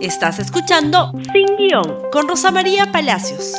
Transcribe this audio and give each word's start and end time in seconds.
Estás 0.00 0.38
escuchando 0.38 1.10
Sin 1.32 1.56
Guión 1.56 2.08
con 2.12 2.28
Rosa 2.28 2.52
María 2.52 2.92
Palacios. 2.92 3.54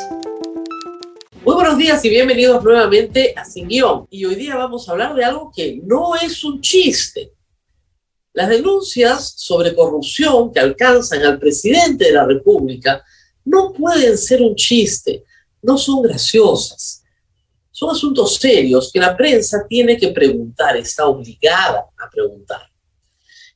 Muy 1.44 1.54
buenos 1.54 1.76
días 1.76 2.02
y 2.02 2.08
bienvenidos 2.08 2.64
nuevamente 2.64 3.34
a 3.36 3.44
Sin 3.44 3.68
Guión. 3.68 4.06
Y 4.08 4.24
hoy 4.24 4.36
día 4.36 4.56
vamos 4.56 4.88
a 4.88 4.92
hablar 4.92 5.14
de 5.14 5.22
algo 5.22 5.52
que 5.54 5.82
no 5.84 6.16
es 6.16 6.42
un 6.42 6.62
chiste. 6.62 7.34
Las 8.32 8.48
denuncias 8.48 9.34
sobre 9.36 9.74
corrupción 9.74 10.50
que 10.50 10.60
alcanzan 10.60 11.22
al 11.24 11.38
presidente 11.38 12.06
de 12.06 12.12
la 12.12 12.24
República 12.24 13.04
no 13.44 13.74
pueden 13.74 14.16
ser 14.16 14.40
un 14.40 14.54
chiste, 14.54 15.24
no 15.60 15.76
son 15.76 16.00
graciosas. 16.00 17.04
Son 17.70 17.90
asuntos 17.90 18.36
serios 18.36 18.90
que 18.90 18.98
la 18.98 19.14
prensa 19.14 19.66
tiene 19.68 19.98
que 19.98 20.08
preguntar, 20.08 20.74
está 20.78 21.06
obligada 21.06 21.84
a 21.98 22.08
preguntar 22.08 22.69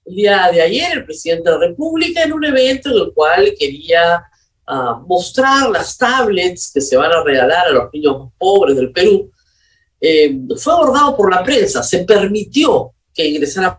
el 0.05 0.15
día 0.15 0.51
de 0.53 0.61
ayer 0.61 0.99
el 0.99 1.05
presidente 1.05 1.51
de 1.51 1.57
la 1.57 1.67
República 1.67 2.23
en 2.23 2.33
un 2.33 2.45
evento 2.45 2.91
en 2.91 2.97
el 2.97 3.13
cual 3.15 3.55
quería 3.59 4.25
ah, 4.67 5.03
mostrar 5.07 5.71
las 5.71 5.97
tablets 5.97 6.71
que 6.73 6.81
se 6.81 6.97
van 6.97 7.13
a 7.13 7.23
regalar 7.23 7.67
a 7.67 7.73
los 7.73 7.93
niños 7.93 8.31
pobres 8.39 8.77
del 8.77 8.93
Perú. 8.93 9.31
Eh, 10.01 10.37
fue 10.57 10.73
abordado 10.73 11.17
por 11.17 11.33
la 11.33 11.43
prensa, 11.43 11.83
se 11.83 12.05
permitió 12.05 12.93
que 13.15 13.27
ingresara 13.27 13.79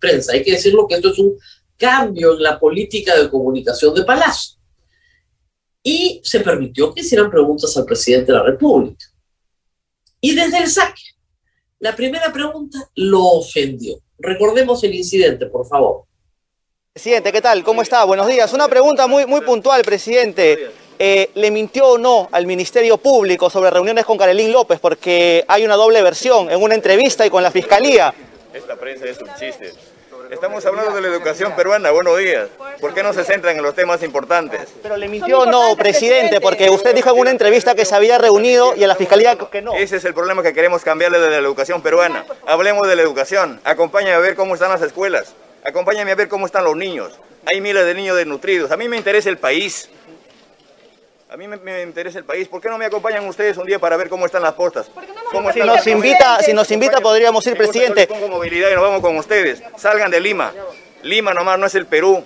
prensa. 0.00 0.32
Hay 0.32 0.42
que 0.42 0.52
decirlo 0.52 0.86
que 0.86 0.94
esto 0.94 1.10
es 1.10 1.18
un 1.18 1.36
cambio 1.76 2.34
en 2.34 2.42
la 2.42 2.58
política 2.58 3.16
de 3.16 3.28
comunicación 3.28 3.94
de 3.94 4.04
Palacio. 4.04 4.56
Y 5.82 6.20
se 6.24 6.40
permitió 6.40 6.94
que 6.94 7.02
hicieran 7.02 7.30
preguntas 7.30 7.76
al 7.76 7.84
presidente 7.84 8.32
de 8.32 8.38
la 8.38 8.44
República. 8.44 9.04
Y 10.20 10.34
desde 10.34 10.58
el 10.58 10.68
saque, 10.68 11.02
la 11.78 11.94
primera 11.94 12.32
pregunta 12.32 12.90
lo 12.94 13.22
ofendió. 13.22 14.00
Recordemos 14.18 14.82
el 14.84 14.94
incidente, 14.94 15.46
por 15.46 15.66
favor. 15.66 16.04
Presidente, 16.92 17.30
¿qué 17.30 17.42
tal? 17.42 17.62
¿Cómo 17.62 17.82
está? 17.82 18.04
Buenos 18.04 18.26
días. 18.26 18.52
Una 18.52 18.68
pregunta 18.68 19.06
muy, 19.06 19.26
muy 19.26 19.42
puntual, 19.42 19.82
presidente. 19.82 20.70
Eh, 20.98 21.28
¿Le 21.34 21.50
mintió 21.50 21.88
o 21.88 21.98
no 21.98 22.28
al 22.32 22.46
Ministerio 22.46 22.96
Público 22.96 23.50
sobre 23.50 23.68
reuniones 23.68 24.06
con 24.06 24.16
Carolín 24.16 24.50
López? 24.50 24.80
Porque 24.80 25.44
hay 25.46 25.64
una 25.64 25.74
doble 25.74 26.00
versión 26.02 26.50
en 26.50 26.62
una 26.62 26.74
entrevista 26.74 27.26
y 27.26 27.30
con 27.30 27.42
la 27.42 27.50
Fiscalía. 27.50 28.14
Esta 28.54 28.76
prensa 28.76 29.04
es 29.04 29.20
un 29.20 29.28
chiste. 29.38 29.74
Estamos 30.30 30.66
hablando 30.66 30.92
de 30.92 31.00
la 31.00 31.08
educación 31.08 31.54
peruana, 31.54 31.90
buenos 31.90 32.18
días. 32.18 32.48
¿Por 32.80 32.92
qué 32.94 33.02
no 33.02 33.12
se 33.12 33.24
centran 33.24 33.56
en 33.56 33.62
los 33.62 33.74
temas 33.74 34.02
importantes? 34.02 34.68
Pero 34.82 34.96
le 34.96 35.08
mintió 35.08 35.46
no, 35.46 35.76
presidente, 35.76 36.40
porque 36.40 36.68
usted 36.68 36.94
dijo 36.94 37.10
en 37.10 37.18
una 37.18 37.30
entrevista 37.30 37.74
que 37.74 37.84
se 37.84 37.94
había 37.94 38.18
reunido 38.18 38.74
y 38.74 38.82
a 38.82 38.88
la 38.88 38.96
fiscalía 38.96 39.36
que 39.36 39.62
no. 39.62 39.74
Ese 39.74 39.96
es 39.96 40.04
el 40.04 40.14
problema 40.14 40.42
que 40.42 40.52
queremos 40.52 40.82
cambiarle 40.82 41.20
de 41.20 41.30
la 41.30 41.36
educación 41.36 41.80
peruana. 41.80 42.24
Hablemos 42.46 42.88
de 42.88 42.96
la 42.96 43.02
educación. 43.02 43.60
Acompáñame 43.64 44.14
a 44.14 44.18
ver 44.18 44.34
cómo 44.34 44.54
están 44.54 44.70
las 44.70 44.82
escuelas. 44.82 45.34
Acompáñame 45.64 46.12
a 46.12 46.14
ver 46.16 46.28
cómo 46.28 46.46
están 46.46 46.64
los 46.64 46.76
niños. 46.76 47.12
Hay 47.44 47.60
miles 47.60 47.84
de 47.84 47.94
niños 47.94 48.16
desnutridos. 48.16 48.70
A 48.72 48.76
mí 48.76 48.88
me 48.88 48.96
interesa 48.96 49.28
el 49.28 49.38
país. 49.38 49.88
A 51.36 51.38
mí 51.38 51.46
me, 51.48 51.82
interesa 51.82 52.18
el 52.18 52.24
país. 52.24 52.48
¿Por 52.48 52.62
qué 52.62 52.70
no 52.70 52.78
me 52.78 52.86
acompañan 52.86 53.28
ustedes 53.28 53.58
un 53.58 53.66
día 53.66 53.78
para 53.78 53.98
ver 53.98 54.08
cómo 54.08 54.24
están 54.24 54.42
las 54.42 54.54
postas? 54.54 54.90
si, 55.52 55.60
nos 55.60 55.86
invita, 55.86 56.38
si 56.40 56.54
nos 56.54 56.70
invita, 56.70 57.02
podríamos 57.02 57.46
ir, 57.46 57.58
presidente. 57.58 58.08
Con 58.08 58.30
movilidad 58.30 58.70
y 58.70 58.72
nos 58.74 58.82
vamos 58.82 59.02
con 59.02 59.18
ustedes. 59.18 59.62
Salgan 59.76 60.10
de 60.10 60.18
Lima. 60.18 60.54
Lima 61.02 61.34
nomás 61.34 61.58
no 61.58 61.66
es 61.66 61.74
el 61.74 61.84
Perú. 61.84 62.24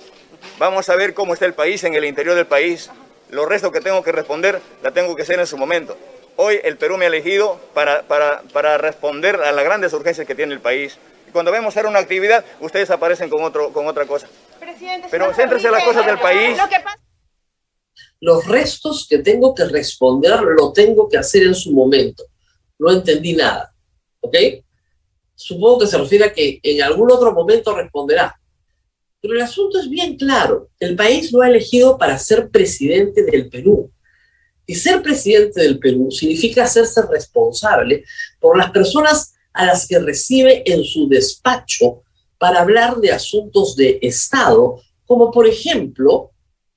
Vamos 0.61 0.89
a 0.89 0.95
ver 0.95 1.13
cómo 1.13 1.35
está 1.35 1.45
el 1.45 1.55
país 1.55 1.83
en 1.83 1.95
el 1.95 2.05
interior 2.05 2.37
del 2.37 2.47
país. 2.47 2.89
Lo 3.31 3.47
resto 3.47 3.73
que 3.73 3.81
tengo 3.81 4.01
que 4.05 4.13
responder 4.13 4.63
la 4.81 4.93
tengo 4.93 5.17
que 5.17 5.23
hacer 5.23 5.41
en 5.41 5.49
su 5.49 5.59
momento. 5.59 5.99
Hoy 6.37 6.61
el 6.63 6.77
Perú 6.77 6.97
me 6.97 7.07
ha 7.07 7.09
elegido 7.09 7.61
para, 7.75 8.03
para, 8.03 8.43
para 8.53 8.79
responder 8.79 9.43
a 9.43 9.51
las 9.51 9.65
grandes 9.65 9.93
urgencias 9.93 10.25
que 10.25 10.37
tiene 10.37 10.55
el 10.55 10.61
país. 10.61 10.99
Y 11.29 11.33
cuando 11.33 11.51
vemos 11.51 11.75
hacer 11.75 11.87
una 11.87 11.99
actividad, 11.99 12.45
ustedes 12.61 12.89
aparecen 12.93 13.29
con, 13.29 13.43
otro, 13.43 13.73
con 13.73 13.89
otra 13.89 14.07
cosa. 14.07 14.29
Pero 15.11 15.35
céntrese 15.35 15.67
en 15.67 15.73
las 15.73 15.83
cosas 15.83 16.07
del 16.07 16.21
país 16.21 16.57
los 18.21 18.47
restos 18.47 19.07
que 19.09 19.19
tengo 19.19 19.55
que 19.55 19.65
responder 19.65 20.41
lo 20.41 20.73
tengo 20.73 21.09
que 21.09 21.17
hacer 21.17 21.43
en 21.45 21.55
su 21.55 21.73
momento. 21.73 22.25
No 22.79 22.93
entendí 22.93 23.35
nada. 23.35 23.75
¿Ok? 24.21 24.37
Supongo 25.35 25.81
que 25.81 25.87
se 25.87 25.97
refiere 25.97 26.27
a 26.27 26.33
que 26.33 26.61
en 26.63 26.83
algún 26.83 27.11
otro 27.11 27.33
momento 27.33 27.75
responderá. 27.75 28.39
Pero 29.23 29.35
el 29.35 29.41
asunto 29.41 29.79
es 29.81 29.89
bien 29.89 30.17
claro. 30.17 30.69
El 30.79 30.97
país 30.97 31.33
lo 31.33 31.41
ha 31.41 31.49
elegido 31.49 31.97
para 31.97 32.19
ser 32.19 32.51
presidente 32.51 33.25
del 33.25 33.49
Perú. 33.49 33.91
Y 34.67 34.75
ser 34.75 35.03
presidente 35.03 35.63
del 35.63 35.79
Perú 35.79 36.11
significa 36.11 36.65
hacerse 36.65 37.03
responsable 37.11 38.05
por 38.39 38.57
las 38.57 38.71
personas 38.71 39.35
a 39.53 39.67
las 39.67 39.87
que 39.87 39.99
recibe 39.99 40.63
en 40.71 40.85
su 40.85 41.09
despacho 41.09 42.03
para 42.39 42.61
hablar 42.61 42.99
de 42.99 43.13
asuntos 43.13 43.77
de 43.77 43.99
Estado, 44.01 44.81
como 45.07 45.31
por 45.31 45.47
ejemplo 45.47 46.31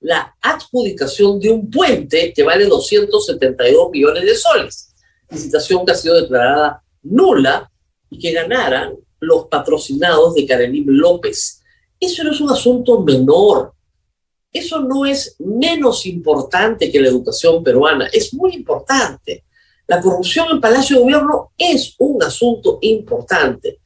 la 0.03 0.35
adjudicación 0.41 1.39
de 1.39 1.49
un 1.49 1.71
puente 1.71 2.33
que 2.33 2.43
vale 2.43 2.65
272 2.65 3.89
millones 3.89 4.23
de 4.23 4.35
soles, 4.35 4.93
licitación 5.29 5.85
que 5.85 5.93
ha 5.93 5.95
sido 5.95 6.21
declarada 6.21 6.83
nula 7.01 7.71
y 8.09 8.19
que 8.19 8.33
ganaran 8.33 8.95
los 9.19 9.47
patrocinados 9.47 10.35
de 10.35 10.45
Karelim 10.45 10.85
López. 10.87 11.61
Eso 11.99 12.23
no 12.23 12.31
es 12.31 12.41
un 12.41 12.51
asunto 12.51 13.01
menor. 13.01 13.73
Eso 14.51 14.81
no 14.81 15.05
es 15.05 15.35
menos 15.39 16.05
importante 16.05 16.91
que 16.91 17.01
la 17.01 17.07
educación 17.07 17.63
peruana, 17.63 18.07
es 18.11 18.33
muy 18.33 18.53
importante. 18.53 19.45
La 19.87 20.01
corrupción 20.01 20.47
en 20.51 20.61
Palacio 20.61 20.97
de 20.97 21.01
Gobierno 21.01 21.51
es 21.57 21.95
un 21.97 22.21
asunto 22.21 22.77
importante. 22.81 23.79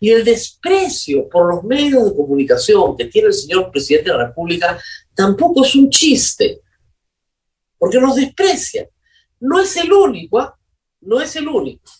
Y 0.00 0.10
el 0.10 0.24
desprecio 0.24 1.28
por 1.28 1.52
los 1.52 1.64
medios 1.64 2.04
de 2.04 2.16
comunicación 2.16 2.96
que 2.96 3.06
tiene 3.06 3.28
el 3.28 3.34
señor 3.34 3.70
presidente 3.70 4.10
de 4.10 4.16
la 4.16 4.26
República 4.28 4.78
tampoco 5.14 5.64
es 5.64 5.74
un 5.74 5.90
chiste, 5.90 6.60
porque 7.78 8.00
nos 8.00 8.16
desprecia. 8.16 8.88
No 9.40 9.60
es 9.60 9.76
el 9.76 9.92
único, 9.92 10.40
¿ah? 10.40 10.58
no 11.00 11.20
es 11.20 11.36
el 11.36 11.48
único. 11.48 11.90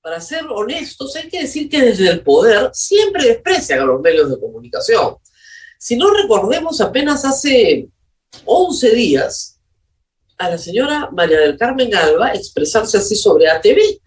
Para 0.00 0.20
ser 0.20 0.44
honestos, 0.48 1.16
hay 1.16 1.28
que 1.28 1.42
decir 1.42 1.68
que 1.68 1.80
desde 1.80 2.08
el 2.08 2.22
poder 2.22 2.70
siempre 2.74 3.26
desprecian 3.26 3.80
a 3.80 3.84
los 3.84 4.00
medios 4.00 4.30
de 4.30 4.38
comunicación. 4.38 5.16
Si 5.78 5.96
no 5.96 6.12
recordemos, 6.12 6.80
apenas 6.80 7.24
hace 7.24 7.88
11 8.44 8.94
días, 8.94 9.54
a 10.38 10.50
la 10.50 10.58
señora 10.58 11.08
María 11.12 11.40
del 11.40 11.56
Carmen 11.56 11.90
Galva 11.90 12.32
expresarse 12.32 12.98
así 12.98 13.16
sobre 13.16 13.48
ATV. 13.48 14.00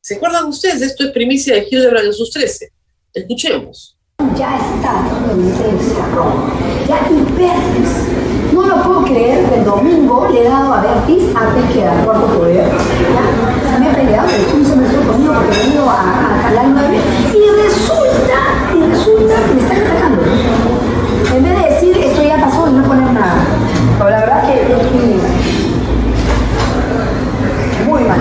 ¿Se 0.00 0.16
acuerdan 0.16 0.46
ustedes? 0.46 0.82
Esto 0.82 1.04
es 1.04 1.12
primicia 1.12 1.54
de 1.54 1.66
Hildebrand 1.70 2.06
en 2.06 2.12
sus 2.12 2.30
13. 2.30 2.72
Escuchemos. 3.12 3.96
Ya 4.36 4.56
está 4.56 5.32
en 5.32 6.73
Bertis. 7.36 8.52
No 8.52 8.66
lo 8.66 8.82
puedo 8.82 9.04
creer 9.04 9.48
que 9.48 9.56
el 9.56 9.64
domingo 9.64 10.28
le 10.30 10.46
he 10.46 10.48
dado 10.48 10.74
a 10.74 10.80
Bertis 10.80 11.24
antes 11.34 11.64
que 11.72 11.84
al 11.86 12.04
cuarto 12.04 12.26
poder. 12.26 12.66
¿ya? 12.66 13.78
Me 13.78 13.90
he 13.90 13.94
peleado, 13.94 14.28
pero 14.28 14.44
tú 14.44 14.64
se 14.64 14.76
me 14.76 14.86
estoy 14.86 15.04
conmigo 15.04 15.34
porque 15.34 15.56
he 15.56 15.64
venido 15.64 15.90
a, 15.90 16.38
a 16.38 16.42
calar 16.42 16.66
nueve. 16.68 16.98
Y 17.32 17.62
resulta, 17.62 18.38
y 18.74 18.90
resulta 18.90 19.34
que 19.34 19.54
me 19.54 19.60
están 19.60 19.78
atacando. 19.78 20.22
En 21.34 21.42
vez 21.42 21.52
de 21.58 21.74
decir 21.74 21.98
esto 21.98 22.22
ya 22.22 22.36
pasó 22.38 22.68
y 22.68 22.72
no 22.72 22.84
poner 22.84 23.12
nada. 23.12 23.44
Pero 23.98 24.10
la 24.10 24.20
verdad 24.20 24.46
que 24.46 24.60
es 24.62 24.92
muy 27.86 28.02
mal. 28.04 28.18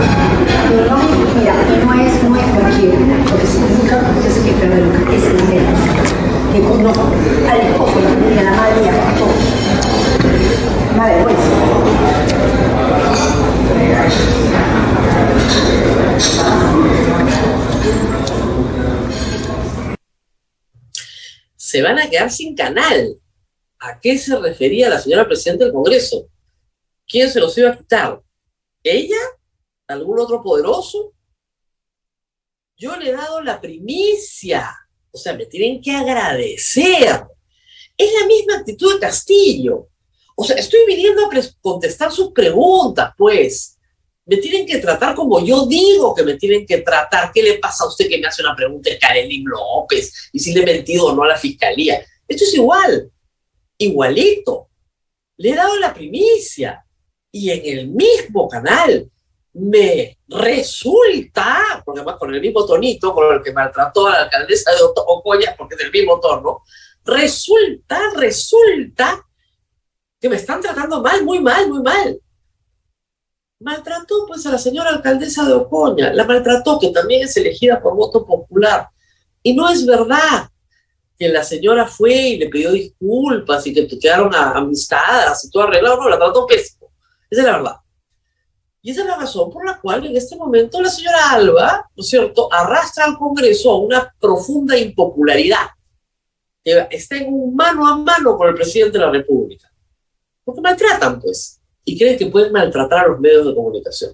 Y 0.74 0.90
no, 0.90 0.98
mira, 1.40 1.54
no 1.86 1.94
es, 1.94 2.24
no 2.24 2.36
es 2.36 2.46
cualquiera, 2.46 2.98
porque 3.30 3.46
significa 3.46 4.02
que 4.22 4.28
es 4.28 4.38
que 4.40 4.52
perder 4.54 5.03
conozco 6.84 7.04
al 7.50 7.62
esposo, 7.62 8.02
la 8.02 8.52
madre 8.52 8.90
a. 8.90 9.14
Se 21.56 21.82
van 21.82 22.00
a 22.00 22.10
quedar 22.10 22.30
sin 22.30 22.56
canal. 22.56 23.20
¿A 23.80 24.00
qué 24.00 24.18
se 24.18 24.38
refería 24.38 24.90
la 24.90 25.00
señora 25.00 25.26
presidenta 25.26 25.66
del 25.66 25.74
Congreso? 25.74 26.28
¿Quién 27.08 27.30
se 27.30 27.40
los 27.40 27.58
iba 27.58 27.72
a 27.72 27.78
quitar? 27.78 28.22
¿Ella? 28.82 29.18
¿Algún 29.88 30.20
otro 30.20 30.42
poderoso? 30.42 31.14
Yo 32.78 32.96
le 32.98 33.10
he 33.10 33.14
dado 33.14 33.42
la 33.42 33.60
primicia 33.60 34.83
o 35.14 35.18
sea, 35.18 35.34
me 35.34 35.46
tienen 35.46 35.80
que 35.80 35.92
agradecer. 35.92 37.24
Es 37.96 38.14
la 38.20 38.26
misma 38.26 38.58
actitud 38.58 38.96
de 38.96 39.00
Castillo. 39.00 39.88
O 40.36 40.44
sea, 40.44 40.56
estoy 40.56 40.80
viniendo 40.88 41.24
a 41.24 41.30
contestar 41.62 42.12
sus 42.12 42.32
preguntas, 42.32 43.14
pues. 43.16 43.78
Me 44.26 44.38
tienen 44.38 44.66
que 44.66 44.80
tratar 44.80 45.14
como 45.14 45.46
yo 45.46 45.68
digo 45.68 46.16
que 46.16 46.24
me 46.24 46.36
tienen 46.36 46.66
que 46.66 46.80
tratar. 46.80 47.32
¿Qué 47.32 47.44
le 47.44 47.60
pasa 47.60 47.84
a 47.84 47.88
usted 47.88 48.10
que 48.10 48.18
me 48.18 48.26
hace 48.26 48.42
una 48.42 48.56
pregunta 48.56 48.90
de 48.90 48.98
Karelin 48.98 49.46
López? 49.46 50.30
Y 50.32 50.40
si 50.40 50.52
le 50.52 50.62
he 50.62 50.66
mentido 50.66 51.08
o 51.08 51.16
no 51.16 51.24
a 51.24 51.28
la 51.28 51.38
fiscalía. 51.38 52.04
Esto 52.28 52.46
es 52.46 52.56
igual. 52.56 53.12
Igualito. 53.78 54.70
Le 55.38 55.50
he 55.50 55.56
dado 55.56 55.78
la 55.78 55.94
primicia. 55.94 56.84
Y 57.32 57.52
en 57.52 57.78
el 57.78 57.88
mismo 57.90 58.50
canal 58.50 59.12
me 59.54 60.18
resulta, 60.28 61.82
porque 61.86 62.00
además 62.00 62.18
con 62.18 62.34
el 62.34 62.42
mismo 62.42 62.66
tonito 62.66 63.14
con 63.14 63.36
el 63.36 63.44
que 63.44 63.54
maltrató 63.54 64.08
a 64.08 64.12
la 64.12 64.24
alcaldesa 64.24 64.72
de 64.72 64.78
Ocoya, 64.82 65.56
porque 65.58 65.76
es 65.76 65.82
del 65.82 65.92
mismo 65.92 66.20
tono, 66.20 66.64
resulta, 67.06 68.00
resulta 68.16 69.24
que 70.20 70.30
me 70.30 70.38
están 70.38 70.62
tratando 70.62 71.02
mal, 71.02 71.24
muy 71.24 71.40
mal, 71.40 71.70
muy 71.70 71.82
mal. 71.82 72.20
Maltrató 73.60 74.26
pues 74.28 74.46
a 74.46 74.52
la 74.52 74.58
señora 74.58 74.90
alcaldesa 74.90 75.46
de 75.46 75.54
Ocoña, 75.54 76.12
la 76.14 76.26
maltrató, 76.26 76.80
que 76.80 76.90
también 76.90 77.24
es 77.24 77.38
elegida 77.38 77.82
por 77.82 77.96
voto 77.96 78.26
popular. 78.26 78.90
Y 79.44 79.54
no 79.54 79.70
es 79.70 79.86
verdad 79.86 80.50
que 81.18 81.30
la 81.30 81.44
señora 81.44 81.86
fue 81.86 82.14
y 82.14 82.38
le 82.38 82.50
pidió 82.50 82.72
disculpas 82.72 83.68
y 83.68 83.74
que 83.74 83.88
quedaron 84.00 84.34
amistadas 84.34 85.46
y 85.46 85.52
todo 85.52 85.64
arreglado, 85.64 85.98
no, 85.98 86.10
la 86.10 86.18
trató 86.18 86.48
pésimo. 86.48 86.92
Esa 87.30 87.42
es 87.42 87.48
la 87.48 87.58
verdad. 87.58 87.83
Y 88.86 88.92
esa 88.92 89.02
es 89.02 89.08
la 89.08 89.16
razón 89.16 89.50
por 89.50 89.66
la 89.66 89.80
cual 89.80 90.06
en 90.06 90.18
este 90.18 90.36
momento 90.36 90.82
la 90.82 90.90
señora 90.90 91.32
Alba, 91.32 91.90
¿no 91.96 92.02
es 92.04 92.10
cierto?, 92.10 92.52
arrastra 92.52 93.06
al 93.06 93.18
Congreso 93.18 93.72
a 93.72 93.80
una 93.80 94.14
profunda 94.20 94.78
impopularidad, 94.78 95.70
está 96.66 97.16
en 97.16 97.34
un 97.34 97.56
mano 97.56 97.88
a 97.88 97.96
mano 97.96 98.36
con 98.38 98.50
el 98.50 98.56
presidente 98.56 98.98
de 98.98 99.06
la 99.06 99.12
República. 99.12 99.72
Porque 100.44 100.60
maltratan, 100.60 101.22
pues, 101.22 101.62
y 101.86 101.98
creen 101.98 102.18
que 102.18 102.26
pueden 102.26 102.52
maltratar 102.52 103.06
a 103.06 103.08
los 103.08 103.22
medios 103.22 103.46
de 103.46 103.56
comunicación. 103.56 104.14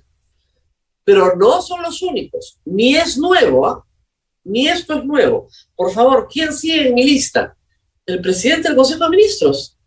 Pero 1.03 1.35
no 1.35 1.63
son 1.63 1.81
los 1.81 1.99
únicos, 2.03 2.59
ni 2.63 2.95
es 2.95 3.17
nuevo, 3.17 3.65
¿ah? 3.65 3.83
ni 4.43 4.67
esto 4.67 4.93
es 4.93 5.03
nuevo. 5.03 5.47
Por 5.75 5.91
favor, 5.91 6.27
¿quién 6.31 6.53
sigue 6.53 6.89
en 6.89 6.93
mi 6.93 7.03
lista? 7.03 7.57
El 8.05 8.21
presidente 8.21 8.67
del 8.67 8.77
Consejo 8.77 9.05
de 9.05 9.09
Ministros. 9.09 9.78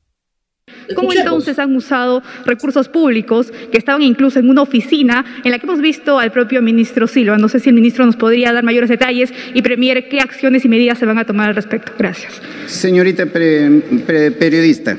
¿Cómo 0.94 1.12
entonces 1.12 1.58
han 1.58 1.74
usado 1.74 2.22
recursos 2.46 2.88
públicos 2.88 3.52
que 3.70 3.78
estaban 3.78 4.02
incluso 4.02 4.38
en 4.38 4.48
una 4.48 4.62
oficina 4.62 5.24
en 5.44 5.50
la 5.50 5.58
que 5.58 5.66
hemos 5.66 5.80
visto 5.80 6.18
al 6.18 6.30
propio 6.30 6.62
ministro 6.62 7.06
Silva? 7.06 7.36
No 7.38 7.48
sé 7.48 7.58
si 7.58 7.68
el 7.68 7.74
ministro 7.74 8.06
nos 8.06 8.16
podría 8.16 8.52
dar 8.52 8.62
mayores 8.62 8.88
detalles 8.88 9.32
y 9.54 9.62
Premier 9.62 10.08
qué 10.08 10.20
acciones 10.20 10.64
y 10.64 10.68
medidas 10.68 10.98
se 10.98 11.06
van 11.06 11.18
a 11.18 11.24
tomar 11.24 11.48
al 11.48 11.56
respecto. 11.56 11.92
Gracias. 11.98 12.40
Señorita 12.66 13.26
periodista, 13.26 14.96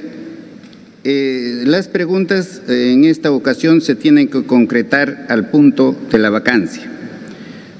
eh, 1.04 1.64
las 1.66 1.88
preguntas 1.88 2.62
eh, 2.68 2.92
en 2.92 3.06
esta 3.06 3.32
ocasión 3.32 3.82
se 3.82 3.96
tienen 3.96 4.28
que 4.28 4.44
concretar 4.44 5.28
al 5.30 5.50
punto 5.50 5.98
de 6.12 6.18
la 6.18 6.30
vacancia, 6.30 6.90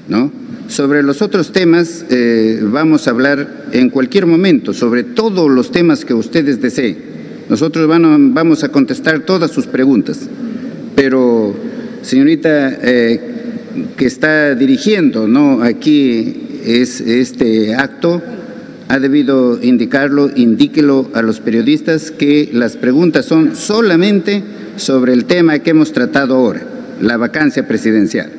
¿no? 0.08 0.32
Sobre 0.68 1.02
los 1.02 1.20
otros 1.20 1.52
temas 1.52 2.06
eh, 2.08 2.60
vamos 2.62 3.06
a 3.06 3.10
hablar 3.10 3.66
en 3.72 3.90
cualquier 3.90 4.24
momento, 4.24 4.72
sobre 4.72 5.04
todos 5.04 5.50
los 5.50 5.70
temas 5.70 6.04
que 6.06 6.14
ustedes 6.14 6.62
deseen. 6.62 7.13
Nosotros 7.48 7.86
vamos 7.88 8.64
a 8.64 8.70
contestar 8.70 9.20
todas 9.20 9.50
sus 9.50 9.66
preguntas, 9.66 10.20
pero 10.94 11.54
señorita 12.02 12.78
eh, 12.82 13.20
que 13.96 14.06
está 14.06 14.54
dirigiendo 14.54 15.62
aquí 15.62 16.60
es 16.64 17.00
este 17.00 17.74
acto, 17.74 18.22
ha 18.88 18.98
debido 18.98 19.62
indicarlo, 19.62 20.30
indíquelo 20.34 21.10
a 21.14 21.22
los 21.22 21.40
periodistas 21.40 22.10
que 22.10 22.48
las 22.52 22.76
preguntas 22.76 23.26
son 23.26 23.56
solamente 23.56 24.42
sobre 24.76 25.12
el 25.12 25.26
tema 25.26 25.58
que 25.58 25.70
hemos 25.70 25.92
tratado 25.92 26.36
ahora, 26.36 26.62
la 27.00 27.16
vacancia 27.16 27.66
presidencial. 27.66 28.30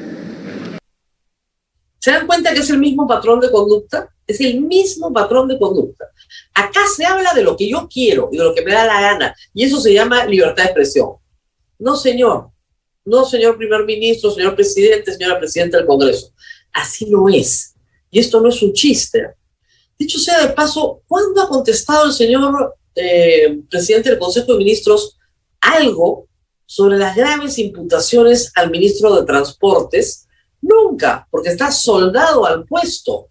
¿Se 1.99 2.11
dan 2.11 2.25
cuenta 2.27 2.53
que 2.53 2.59
es 2.59 2.69
el 2.69 2.79
mismo 2.79 3.07
patrón 3.07 3.39
de 3.39 3.51
conducta? 3.51 4.09
Es 4.27 4.41
el 4.41 4.61
mismo 4.61 5.13
patrón 5.13 5.47
de 5.47 5.59
conducta. 5.59 6.05
Acá 6.53 6.81
se 6.95 7.05
habla 7.05 7.33
de 7.33 7.43
lo 7.43 7.55
que 7.55 7.69
yo 7.69 7.87
quiero 7.91 8.29
y 8.31 8.37
de 8.37 8.43
lo 8.43 8.55
que 8.55 8.63
me 8.63 8.73
da 8.73 8.85
la 8.85 9.01
gana, 9.01 9.35
y 9.53 9.63
eso 9.63 9.79
se 9.79 9.93
llama 9.93 10.25
libertad 10.25 10.63
de 10.63 10.69
expresión. 10.69 11.11
No, 11.77 11.95
señor. 11.95 12.49
No, 13.03 13.23
señor 13.23 13.57
primer 13.57 13.85
ministro, 13.85 14.31
señor 14.31 14.55
presidente, 14.55 15.13
señora 15.13 15.37
presidenta 15.37 15.77
del 15.77 15.85
Congreso. 15.85 16.33
Así 16.73 17.05
no 17.05 17.29
es. 17.29 17.75
Y 18.09 18.19
esto 18.19 18.41
no 18.41 18.49
es 18.49 18.61
un 18.63 18.73
chiste. 18.73 19.35
Dicho 19.97 20.17
sea 20.17 20.45
de 20.45 20.53
paso, 20.53 21.03
¿cuándo 21.07 21.41
ha 21.41 21.47
contestado 21.47 22.05
el 22.05 22.13
señor 22.13 22.75
eh, 22.95 23.59
presidente 23.69 24.09
del 24.09 24.19
Consejo 24.19 24.53
de 24.53 24.57
Ministros 24.57 25.17
algo 25.61 26.27
sobre 26.65 26.97
las 26.97 27.15
graves 27.15 27.59
imputaciones 27.59 28.51
al 28.55 28.71
ministro 28.71 29.15
de 29.15 29.25
Transportes? 29.25 30.27
Nunca, 30.61 31.27
porque 31.29 31.49
está 31.49 31.71
soldado 31.71 32.45
al 32.45 32.65
puesto 32.65 33.27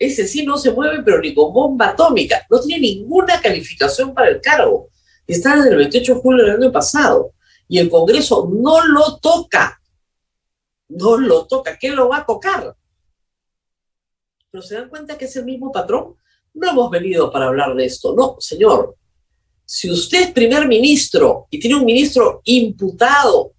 ese 0.00 0.26
sí 0.26 0.46
no 0.46 0.56
se 0.56 0.72
mueve, 0.72 1.02
pero 1.02 1.20
ni 1.20 1.34
con 1.34 1.52
bomba 1.52 1.90
atómica. 1.90 2.46
No 2.48 2.58
tiene 2.58 2.80
ninguna 2.80 3.38
calificación 3.38 4.14
para 4.14 4.30
el 4.30 4.40
cargo. 4.40 4.88
Está 5.26 5.56
desde 5.56 5.72
el 5.72 5.76
28 5.76 6.14
de 6.14 6.20
julio 6.20 6.46
del 6.46 6.56
año 6.56 6.72
pasado. 6.72 7.34
Y 7.68 7.78
el 7.78 7.90
Congreso 7.90 8.48
no 8.50 8.86
lo 8.86 9.18
toca. 9.18 9.78
No 10.88 11.18
lo 11.18 11.46
toca. 11.46 11.78
¿Qué 11.78 11.90
lo 11.90 12.08
va 12.08 12.18
a 12.18 12.26
tocar? 12.26 12.74
Pero 14.50 14.62
se 14.62 14.76
dan 14.76 14.88
cuenta 14.88 15.18
que 15.18 15.26
es 15.26 15.36
el 15.36 15.44
mismo 15.44 15.70
patrón. 15.70 16.16
No 16.54 16.70
hemos 16.70 16.90
venido 16.90 17.30
para 17.30 17.48
hablar 17.48 17.74
de 17.74 17.84
esto. 17.84 18.14
No, 18.14 18.36
señor. 18.40 18.96
Si 19.66 19.90
usted 19.90 20.22
es 20.22 20.32
primer 20.32 20.66
ministro 20.66 21.46
y 21.50 21.60
tiene 21.60 21.76
un 21.76 21.84
ministro 21.84 22.40
imputado, 22.44 23.52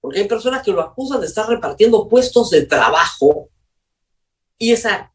porque 0.00 0.20
hay 0.20 0.28
personas 0.28 0.62
que 0.62 0.70
lo 0.70 0.82
acusan 0.82 1.22
de 1.22 1.26
estar 1.28 1.48
repartiendo 1.48 2.06
puestos 2.08 2.50
de 2.50 2.66
trabajo, 2.66 3.48
y 4.58 4.70
esa 4.70 5.13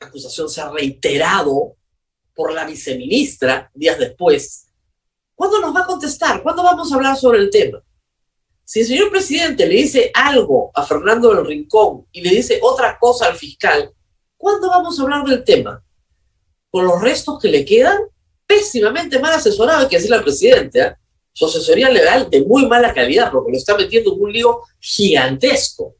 acusación 0.00 0.48
se 0.48 0.60
ha 0.60 0.70
reiterado 0.70 1.76
por 2.34 2.52
la 2.52 2.66
viceministra 2.66 3.70
días 3.74 3.98
después. 3.98 4.68
¿Cuándo 5.34 5.60
nos 5.60 5.74
va 5.74 5.80
a 5.80 5.86
contestar? 5.86 6.42
¿Cuándo 6.42 6.62
vamos 6.62 6.90
a 6.90 6.96
hablar 6.96 7.16
sobre 7.16 7.38
el 7.38 7.50
tema? 7.50 7.82
Si 8.64 8.80
el 8.80 8.86
señor 8.86 9.10
presidente 9.10 9.66
le 9.66 9.74
dice 9.74 10.10
algo 10.12 10.70
a 10.74 10.84
Fernando 10.84 11.32
del 11.34 11.46
Rincón 11.46 12.06
y 12.12 12.20
le 12.20 12.30
dice 12.30 12.58
otra 12.62 12.98
cosa 12.98 13.26
al 13.26 13.36
fiscal, 13.36 13.92
¿cuándo 14.36 14.68
vamos 14.68 14.98
a 14.98 15.02
hablar 15.02 15.24
del 15.24 15.44
tema? 15.44 15.82
¿Con 16.70 16.84
los 16.84 17.00
restos 17.00 17.38
que 17.40 17.48
le 17.48 17.64
quedan? 17.64 17.98
Pésimamente 18.46 19.18
mal 19.18 19.34
asesorado, 19.34 19.88
que 19.88 19.96
decirle 19.96 20.16
al 20.16 20.24
presidente. 20.24 20.80
¿eh? 20.80 20.94
Su 21.32 21.46
asesoría 21.46 21.90
legal 21.90 22.28
de 22.28 22.44
muy 22.44 22.66
mala 22.66 22.92
calidad, 22.92 23.30
porque 23.30 23.52
lo 23.52 23.58
está 23.58 23.76
metiendo 23.76 24.14
en 24.14 24.20
un 24.20 24.32
lío 24.32 24.60
gigantesco. 24.80 25.94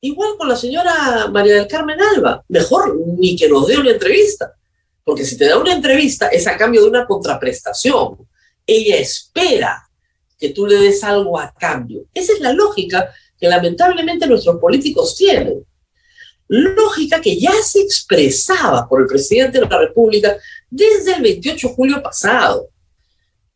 Igual 0.00 0.36
con 0.38 0.48
la 0.48 0.56
señora 0.56 1.26
María 1.28 1.54
del 1.54 1.66
Carmen 1.66 2.00
Alba. 2.00 2.44
Mejor 2.48 2.96
ni 3.18 3.34
que 3.36 3.48
nos 3.48 3.66
dé 3.66 3.78
una 3.78 3.90
entrevista. 3.90 4.54
Porque 5.02 5.24
si 5.24 5.36
te 5.36 5.48
da 5.48 5.58
una 5.58 5.72
entrevista 5.72 6.28
es 6.28 6.46
a 6.46 6.56
cambio 6.56 6.82
de 6.82 6.88
una 6.88 7.06
contraprestación. 7.06 8.16
Ella 8.66 8.96
espera 8.96 9.88
que 10.38 10.50
tú 10.50 10.66
le 10.66 10.76
des 10.76 11.02
algo 11.02 11.38
a 11.38 11.52
cambio. 11.52 12.04
Esa 12.14 12.32
es 12.32 12.40
la 12.40 12.52
lógica 12.52 13.12
que 13.40 13.48
lamentablemente 13.48 14.26
nuestros 14.26 14.60
políticos 14.60 15.16
tienen. 15.16 15.64
Lógica 16.46 17.20
que 17.20 17.38
ya 17.38 17.52
se 17.62 17.80
expresaba 17.80 18.88
por 18.88 19.00
el 19.00 19.08
presidente 19.08 19.58
de 19.58 19.66
la 19.66 19.78
República 19.78 20.36
desde 20.70 21.14
el 21.14 21.22
28 21.22 21.68
de 21.68 21.74
julio 21.74 22.02
pasado. 22.02 22.68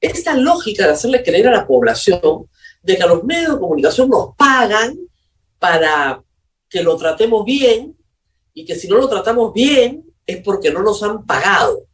Esta 0.01 0.35
lógica 0.35 0.87
de 0.87 0.93
hacerle 0.93 1.23
creer 1.23 1.49
a 1.49 1.53
la 1.53 1.67
población 1.67 2.49
de 2.83 2.97
que 2.97 3.03
a 3.03 3.07
los 3.07 3.23
medios 3.23 3.53
de 3.53 3.61
comunicación 3.61 4.09
nos 4.09 4.35
pagan 4.37 4.99
para 5.61 6.21
que 6.73 6.83
lo 6.83 6.97
tratemos 6.97 7.45
bien 7.45 7.95
y 8.55 8.65
que 8.65 8.75
si 8.75 8.89
no 8.89 8.97
lo 8.97 9.09
tratamos 9.09 9.53
bien 9.53 10.05
es 10.27 10.43
porque 10.43 10.73
no 10.73 10.83
nos 10.83 11.03
han 11.03 11.27
pagado. 11.27 11.87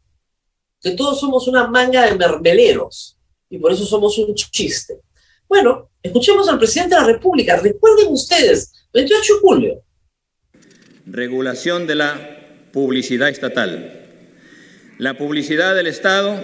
Que 0.81 0.91
todos 0.91 1.19
somos 1.19 1.49
una 1.49 1.67
manga 1.67 2.05
de 2.05 2.15
mermeleros 2.15 3.17
y 3.49 3.57
por 3.57 3.73
eso 3.73 3.85
somos 3.85 4.17
un 4.17 4.33
chiste. 4.33 5.01
Bueno, 5.49 5.89
escuchemos 6.01 6.47
al 6.47 6.57
presidente 6.57 6.95
de 6.95 7.01
la 7.01 7.07
República. 7.07 7.57
Recuerden 7.57 8.07
ustedes, 8.09 8.71
28 8.93 9.33
de 9.33 9.39
julio. 9.41 9.83
Regulación 11.05 11.85
de 11.85 11.95
la 11.95 12.39
publicidad 12.71 13.27
estatal. 13.27 14.07
La 14.97 15.17
publicidad 15.17 15.75
del 15.75 15.87
Estado, 15.87 16.41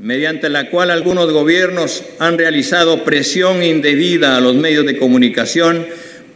mediante 0.00 0.48
la 0.48 0.70
cual 0.70 0.90
algunos 0.90 1.32
gobiernos 1.32 2.02
han 2.18 2.38
realizado 2.38 3.04
presión 3.04 3.62
indebida 3.62 4.36
a 4.36 4.40
los 4.40 4.56
medios 4.56 4.86
de 4.86 4.98
comunicación, 4.98 5.86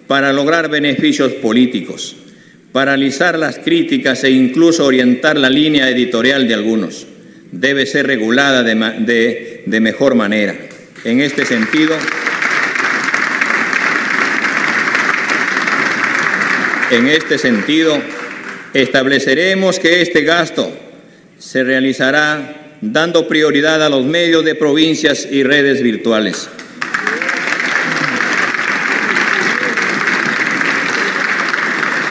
para 0.06 0.32
lograr 0.32 0.68
beneficios 0.68 1.32
políticos, 1.32 2.16
paralizar 2.73 3.38
las 3.38 3.59
críticas 3.59 4.25
e 4.25 4.30
incluso 4.30 4.85
orientar 4.85 5.38
la 5.38 5.50
línea 5.50 5.88
editorial 5.88 6.49
de 6.49 6.54
algunos. 6.54 7.06
Debe 7.50 7.87
ser 7.87 8.06
regulada 8.06 8.62
de, 8.62 9.62
de, 9.66 9.80
mejor 9.80 10.14
manera. 10.14 10.54
En 11.04 11.21
este 11.21 11.44
sentido, 11.44 11.94
en 16.90 17.09
este 17.09 17.37
sentido, 17.37 18.00
estableceremos 18.73 19.78
que 19.78 20.00
este 20.00 20.23
gasto 20.23 20.73
se 21.38 21.62
realizará 21.62 22.76
dando 22.80 23.28
prioridad 23.28 23.82
a 23.82 23.88
los 23.88 24.04
medios 24.04 24.44
de 24.44 24.54
provincias 24.54 25.28
y 25.30 25.42
redes 25.42 25.82
virtuales. 25.82 26.49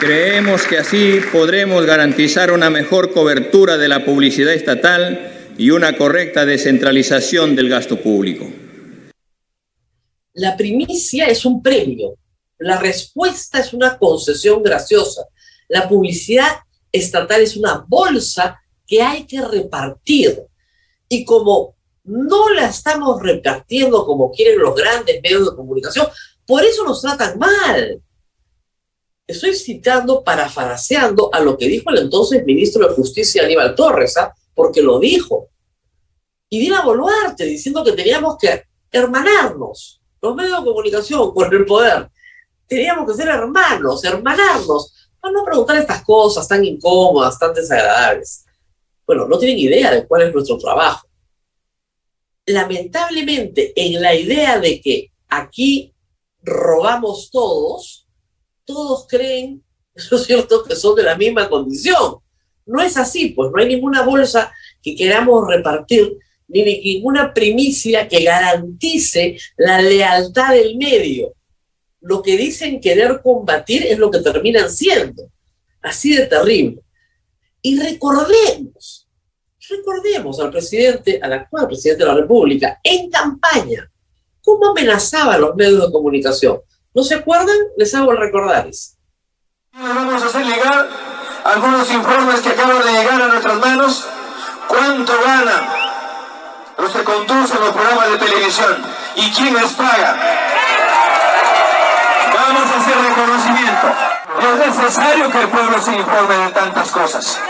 Creemos 0.02 0.66
que 0.66 0.78
así 0.78 1.20
podremos 1.30 1.86
garantizar 1.86 2.50
una 2.50 2.70
mejor 2.70 3.12
cobertura 3.12 3.78
de 3.78 3.86
la 3.86 4.04
publicidad 4.04 4.52
estatal 4.52 5.54
y 5.56 5.70
una 5.70 5.96
correcta 5.96 6.44
descentralización 6.44 7.54
del 7.54 7.68
gasto 7.68 8.00
público. 8.00 8.44
La 10.32 10.56
primicia 10.56 11.26
es 11.26 11.44
un 11.44 11.62
premio, 11.62 12.16
la 12.58 12.80
respuesta 12.80 13.60
es 13.60 13.72
una 13.72 13.96
concesión 13.96 14.64
graciosa, 14.64 15.22
la 15.68 15.88
publicidad 15.88 16.50
estatal 16.90 17.40
es 17.40 17.56
una 17.56 17.84
bolsa 17.86 18.60
que 18.84 19.00
hay 19.00 19.24
que 19.24 19.40
repartir. 19.40 20.36
Y 21.08 21.24
como 21.24 21.76
no 22.02 22.48
la 22.50 22.66
estamos 22.66 23.22
repartiendo 23.22 24.04
como 24.04 24.32
quieren 24.32 24.58
los 24.58 24.74
grandes 24.74 25.22
medios 25.22 25.48
de 25.48 25.56
comunicación. 25.56 26.08
Por 26.44 26.64
eso 26.64 26.84
nos 26.84 27.02
tratan 27.02 27.38
mal. 27.38 28.02
Estoy 29.32 29.54
citando, 29.54 30.22
parafraseando 30.22 31.30
a 31.32 31.40
lo 31.40 31.56
que 31.56 31.66
dijo 31.66 31.88
el 31.90 32.00
entonces 32.00 32.44
ministro 32.44 32.86
de 32.86 32.94
Justicia 32.94 33.42
Aníbal 33.42 33.74
Torres, 33.74 34.14
¿ah? 34.18 34.30
porque 34.54 34.82
lo 34.82 34.98
dijo. 34.98 35.48
Y 36.50 36.60
Dina 36.60 36.82
Boluarte 36.82 37.46
diciendo 37.46 37.82
que 37.82 37.92
teníamos 37.92 38.36
que 38.36 38.64
hermanarnos, 38.90 40.02
los 40.20 40.34
medios 40.36 40.58
de 40.58 40.66
comunicación 40.66 41.32
con 41.32 41.50
el 41.50 41.64
poder. 41.64 42.10
Teníamos 42.66 43.10
que 43.10 43.16
ser 43.16 43.28
hermanos, 43.28 44.04
hermanarnos, 44.04 44.92
para 45.18 45.32
no 45.32 45.44
preguntar 45.46 45.78
estas 45.78 46.04
cosas 46.04 46.46
tan 46.46 46.62
incómodas, 46.62 47.38
tan 47.38 47.54
desagradables. 47.54 48.44
Bueno, 49.06 49.26
no 49.26 49.38
tienen 49.38 49.58
idea 49.58 49.92
de 49.92 50.06
cuál 50.06 50.22
es 50.22 50.34
nuestro 50.34 50.58
trabajo. 50.58 51.08
Lamentablemente, 52.44 53.72
en 53.76 54.02
la 54.02 54.14
idea 54.14 54.58
de 54.58 54.78
que 54.78 55.10
aquí 55.30 55.94
robamos 56.42 57.30
todos, 57.30 58.01
todos 58.64 59.06
creen, 59.08 59.62
¿no 60.10 60.16
es 60.16 60.24
cierto?, 60.24 60.64
que 60.64 60.76
son 60.76 60.96
de 60.96 61.02
la 61.02 61.16
misma 61.16 61.48
condición. 61.48 62.16
No 62.64 62.80
es 62.80 62.96
así, 62.96 63.30
pues 63.30 63.50
no 63.50 63.60
hay 63.60 63.68
ninguna 63.68 64.02
bolsa 64.02 64.52
que 64.82 64.94
queramos 64.94 65.46
repartir, 65.48 66.16
ni 66.48 66.64
ninguna 66.64 67.32
primicia 67.32 68.06
que 68.08 68.24
garantice 68.24 69.38
la 69.56 69.80
lealtad 69.80 70.54
del 70.54 70.76
medio. 70.76 71.34
Lo 72.00 72.20
que 72.22 72.36
dicen 72.36 72.80
querer 72.80 73.20
combatir 73.22 73.84
es 73.86 73.98
lo 73.98 74.10
que 74.10 74.18
terminan 74.18 74.70
siendo. 74.70 75.30
Así 75.80 76.14
de 76.14 76.26
terrible. 76.26 76.82
Y 77.62 77.80
recordemos, 77.80 79.08
recordemos 79.68 80.40
al 80.40 80.50
presidente, 80.50 81.18
al 81.22 81.32
actual 81.32 81.68
presidente 81.68 82.04
de 82.04 82.10
la 82.10 82.16
República, 82.16 82.80
en 82.82 83.08
campaña, 83.08 83.90
cómo 84.42 84.70
amenazaba 84.70 85.34
a 85.34 85.38
los 85.38 85.54
medios 85.54 85.86
de 85.86 85.92
comunicación. 85.92 86.60
¿No 86.94 87.02
se 87.02 87.14
acuerdan? 87.14 87.56
Les 87.78 87.94
hago 87.94 88.12
el 88.12 88.18
recordarles. 88.18 88.98
Vamos 89.72 90.22
a 90.22 90.26
hacer 90.26 90.44
llegar 90.44 90.88
algunos 91.44 91.90
informes 91.90 92.40
que 92.40 92.50
acaban 92.50 92.82
de 92.82 92.92
llegar 92.92 93.22
a 93.22 93.28
nuestras 93.28 93.56
manos. 93.56 94.06
¿Cuánto 94.68 95.12
ganan 95.24 95.66
los 96.78 96.90
que 96.92 97.04
conducen 97.04 97.60
los 97.60 97.70
programas 97.70 98.10
de 98.10 98.18
televisión? 98.18 98.76
¿Y 99.16 99.30
quién 99.32 99.54
les 99.54 99.72
paga? 99.72 100.16
Vamos 102.34 102.70
a 102.70 102.80
hacer 102.80 102.96
reconocimiento. 103.08 103.86
Es 104.42 104.76
necesario 104.76 105.30
que 105.30 105.40
el 105.40 105.48
pueblo 105.48 105.80
se 105.80 105.94
informe 105.94 106.36
de 106.36 106.48
tantas 106.50 106.90
cosas. 106.90 107.40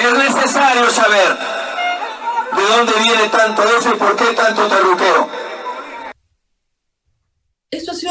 Es 0.00 0.12
necesario 0.12 0.90
saber 0.90 1.36
de 2.52 2.76
dónde 2.76 2.92
viene 3.02 3.28
tanto 3.30 3.64
eso 3.64 3.90
y 3.90 3.96
por 3.96 4.14
qué 4.14 4.26
tanto 4.26 4.66
taluqueo. 4.68 5.28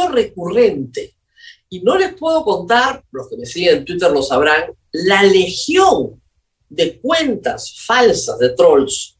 Recurrente. 0.10 1.16
Y 1.70 1.82
no 1.82 1.98
les 1.98 2.14
puedo 2.14 2.44
contar, 2.44 3.04
los 3.12 3.30
que 3.30 3.38
me 3.38 3.46
siguen 3.46 3.78
en 3.78 3.86
Twitter 3.86 4.12
lo 4.12 4.22
sabrán, 4.22 4.72
la 4.92 5.24
legión 5.24 6.22
de 6.70 7.00
cuentas 7.00 7.84
falsas 7.86 8.38
de 8.40 8.50
trolls. 8.50 9.18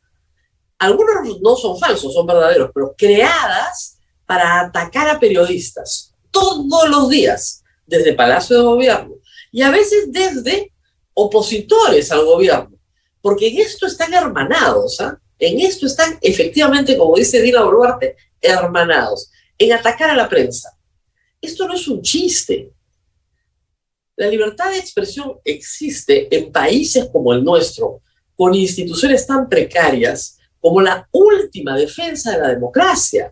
Algunos 0.78 1.42
no 1.42 1.56
son 1.56 1.80
falsos, 1.80 2.14
son 2.14 2.28
verdaderos, 2.28 2.72
pero 2.74 2.94
creadas 2.98 3.98
para 4.26 4.62
atacar 4.62 5.10
a 5.10 5.20
periodistas 5.20 6.14
todos 6.32 6.90
los 6.90 7.10
días, 7.10 7.64
desde 7.86 8.14
Palacio 8.14 8.58
de 8.58 8.64
Gobierno 8.64 9.16
y 9.52 9.62
a 9.62 9.72
veces 9.72 10.12
desde 10.12 10.74
opositores 11.14 12.12
al 12.12 12.26
gobierno, 12.26 12.78
porque 13.22 13.48
en 13.48 13.60
esto 13.60 13.88
están 13.88 14.14
hermanados, 14.14 15.00
¿ah? 15.00 15.18
en 15.40 15.60
esto 15.62 15.86
están 15.86 16.18
efectivamente, 16.22 16.98
como 16.98 17.16
dice 17.16 17.42
Dina 17.42 17.64
Boluarte, 17.64 18.18
hermanados 18.42 19.32
en 19.58 19.72
atacar 19.72 20.10
a 20.10 20.16
la 20.16 20.28
prensa. 20.28 20.75
Esto 21.46 21.68
no 21.68 21.76
es 21.76 21.88
un 21.88 22.02
chiste. 22.02 22.72
La 24.16 24.28
libertad 24.28 24.72
de 24.72 24.80
expresión 24.80 25.38
existe 25.44 26.36
en 26.36 26.52
países 26.52 27.08
como 27.12 27.34
el 27.34 27.44
nuestro, 27.44 28.02
con 28.36 28.56
instituciones 28.56 29.28
tan 29.28 29.48
precarias 29.48 30.40
como 30.60 30.82
la 30.82 31.08
última 31.12 31.78
defensa 31.78 32.32
de 32.32 32.40
la 32.40 32.48
democracia. 32.50 33.32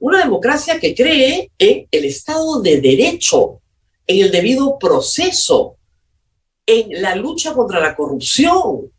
Una 0.00 0.18
democracia 0.18 0.80
que 0.80 0.96
cree 0.96 1.52
en 1.56 1.86
el 1.88 2.04
Estado 2.06 2.60
de 2.60 2.80
Derecho, 2.80 3.60
en 4.04 4.24
el 4.24 4.32
debido 4.32 4.76
proceso, 4.76 5.76
en 6.66 7.00
la 7.00 7.14
lucha 7.14 7.54
contra 7.54 7.78
la 7.78 7.94
corrupción. 7.94 8.92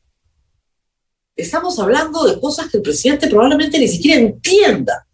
Estamos 1.36 1.78
hablando 1.78 2.24
de 2.24 2.40
cosas 2.40 2.70
que 2.70 2.78
el 2.78 2.84
presidente 2.84 3.28
probablemente 3.28 3.78
ni 3.78 3.90
siquiera 3.90 4.22
entienda. 4.22 5.06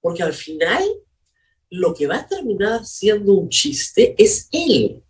Porque 0.00 0.24
al 0.24 0.32
final, 0.32 0.82
lo 1.74 1.92
que 1.92 2.06
va 2.06 2.18
a 2.18 2.26
terminar 2.26 2.84
siendo 2.86 3.32
un 3.32 3.48
chiste 3.48 4.14
es 4.16 4.48
él. 4.52 5.02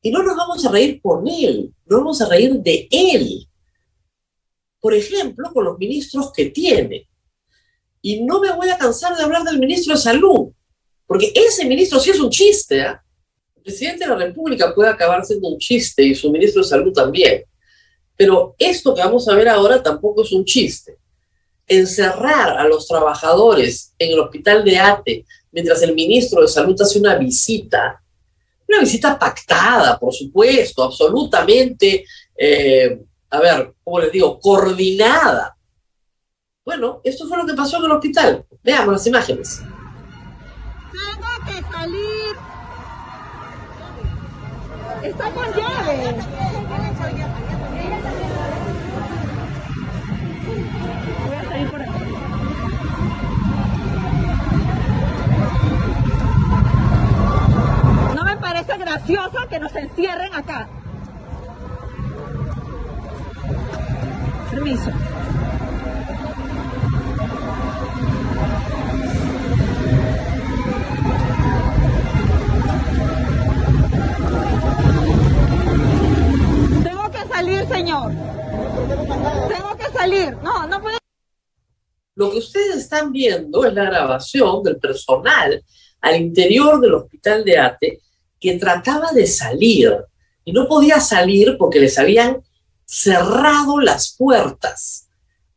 Y 0.00 0.10
no 0.10 0.22
nos 0.22 0.36
vamos 0.36 0.64
a 0.64 0.70
reír 0.70 1.00
por 1.02 1.22
él, 1.28 1.72
no 1.86 1.98
vamos 1.98 2.20
a 2.20 2.28
reír 2.28 2.54
de 2.54 2.88
él. 2.90 3.46
Por 4.80 4.94
ejemplo, 4.94 5.50
con 5.52 5.64
los 5.64 5.78
ministros 5.78 6.32
que 6.32 6.46
tiene. 6.46 7.08
Y 8.00 8.22
no 8.22 8.40
me 8.40 8.52
voy 8.52 8.68
a 8.68 8.78
cansar 8.78 9.16
de 9.16 9.22
hablar 9.22 9.44
del 9.44 9.58
ministro 9.58 9.94
de 9.94 10.00
Salud, 10.00 10.52
porque 11.06 11.32
ese 11.34 11.64
ministro 11.66 11.98
sí 12.00 12.10
es 12.10 12.20
un 12.20 12.30
chiste. 12.30 12.80
¿eh? 12.80 12.96
El 13.56 13.62
presidente 13.62 14.04
de 14.04 14.10
la 14.10 14.16
República 14.16 14.74
puede 14.74 14.90
acabar 14.90 15.24
siendo 15.24 15.48
un 15.48 15.58
chiste 15.58 16.02
y 16.02 16.14
su 16.14 16.30
ministro 16.30 16.62
de 16.62 16.68
Salud 16.68 16.92
también. 16.92 17.44
Pero 18.16 18.54
esto 18.58 18.94
que 18.94 19.02
vamos 19.02 19.26
a 19.28 19.34
ver 19.34 19.48
ahora 19.48 19.82
tampoco 19.82 20.22
es 20.22 20.32
un 20.32 20.44
chiste 20.44 20.98
encerrar 21.66 22.58
a 22.58 22.64
los 22.64 22.86
trabajadores 22.86 23.94
en 23.98 24.12
el 24.12 24.20
hospital 24.20 24.64
de 24.64 24.78
ATE 24.78 25.26
mientras 25.54 25.82
el 25.82 25.94
ministro 25.94 26.42
de 26.42 26.48
Salud 26.48 26.80
hace 26.80 26.98
una 26.98 27.14
visita, 27.14 28.02
una 28.68 28.80
visita 28.80 29.18
pactada, 29.18 29.98
por 29.98 30.12
supuesto, 30.12 30.82
absolutamente, 30.82 32.04
eh, 32.36 33.00
a 33.30 33.40
ver, 33.40 33.74
¿cómo 33.84 34.00
les 34.00 34.12
digo?, 34.12 34.38
coordinada. 34.40 35.56
Bueno, 36.64 37.00
esto 37.04 37.28
fue 37.28 37.38
lo 37.38 37.46
que 37.46 37.54
pasó 37.54 37.78
en 37.78 37.84
el 37.84 37.92
hospital. 37.92 38.44
Veamos 38.62 38.94
las 38.94 39.06
imágenes. 39.06 39.60
Tengo 40.92 41.28
que 41.46 41.62
salir. 41.70 42.36
Está 45.02 45.30
con 45.30 45.46
llave. 45.54 46.14
Viendo 83.12 83.64
es 83.64 83.74
la 83.74 83.84
grabación 83.84 84.62
del 84.62 84.78
personal 84.78 85.62
al 86.00 86.20
interior 86.20 86.80
del 86.80 86.94
hospital 86.94 87.44
de 87.44 87.58
ATE 87.58 88.00
que 88.38 88.58
trataba 88.58 89.10
de 89.12 89.26
salir 89.26 89.96
y 90.44 90.52
no 90.52 90.68
podía 90.68 91.00
salir 91.00 91.56
porque 91.58 91.80
les 91.80 91.98
habían 91.98 92.42
cerrado 92.84 93.80
las 93.80 94.14
puertas. 94.16 95.08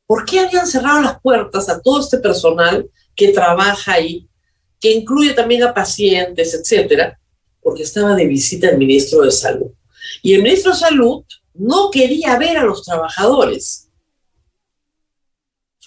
¿Por 0.06 0.24
qué 0.24 0.40
habían 0.40 0.66
cerrado 0.66 1.02
las 1.02 1.20
puertas 1.20 1.68
a 1.68 1.82
todo 1.82 2.00
este 2.00 2.20
personal 2.20 2.90
que 3.14 3.34
trabaja 3.34 3.94
ahí, 3.94 4.30
que 4.80 4.94
incluye 4.94 5.34
también 5.34 5.64
a 5.64 5.74
pacientes, 5.74 6.54
etcétera? 6.54 7.20
Porque 7.62 7.84
estaba 7.84 8.16
de 8.16 8.26
visita 8.26 8.70
el 8.70 8.78
ministro 8.78 9.24
de 9.24 9.32
Salud. 9.32 9.72
Y 10.22 10.34
el 10.34 10.44
ministro 10.44 10.72
de 10.72 10.78
Salud 10.78 11.26
no 11.54 11.92
quería 11.92 12.38
ver 12.38 12.58
a 12.58 12.64
los 12.64 12.84
trabajadores. 12.84 13.87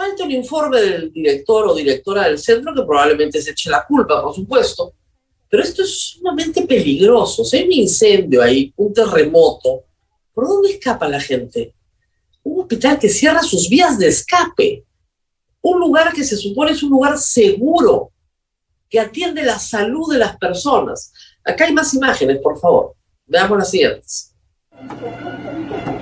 Falta 0.00 0.24
un 0.24 0.30
informe 0.30 0.80
del 0.80 1.12
director 1.12 1.68
o 1.68 1.74
directora 1.74 2.22
del 2.22 2.38
centro 2.38 2.72
que 2.74 2.84
probablemente 2.84 3.42
se 3.42 3.50
eche 3.50 3.68
la 3.68 3.84
culpa, 3.84 4.22
por 4.22 4.34
supuesto, 4.34 4.94
pero 5.46 5.62
esto 5.62 5.82
es 5.82 6.12
sumamente 6.12 6.66
peligroso. 6.66 7.44
Si 7.44 7.58
hay 7.58 7.64
un 7.64 7.72
incendio 7.72 8.42
ahí, 8.42 8.72
un 8.78 8.94
terremoto, 8.94 9.84
¿por 10.32 10.48
dónde 10.48 10.70
escapa 10.70 11.06
la 11.06 11.20
gente? 11.20 11.74
Un 12.42 12.62
hospital 12.62 12.98
que 12.98 13.10
cierra 13.10 13.42
sus 13.42 13.68
vías 13.68 13.98
de 13.98 14.08
escape. 14.08 14.86
Un 15.60 15.78
lugar 15.78 16.14
que 16.14 16.24
se 16.24 16.38
supone 16.38 16.72
es 16.72 16.82
un 16.82 16.88
lugar 16.88 17.18
seguro, 17.18 18.10
que 18.88 19.00
atiende 19.00 19.42
la 19.42 19.58
salud 19.58 20.10
de 20.10 20.18
las 20.18 20.34
personas. 20.38 21.12
Acá 21.44 21.66
hay 21.66 21.74
más 21.74 21.92
imágenes, 21.92 22.38
por 22.38 22.58
favor. 22.58 22.94
Veamos 23.26 23.58
las 23.58 23.70
siguientes. 23.70 24.34